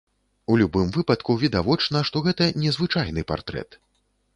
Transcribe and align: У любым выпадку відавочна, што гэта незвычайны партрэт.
У 0.53 0.55
любым 0.61 0.87
выпадку 0.95 1.37
відавочна, 1.45 2.03
што 2.11 2.27
гэта 2.31 2.51
незвычайны 2.67 3.31
партрэт. 3.35 3.83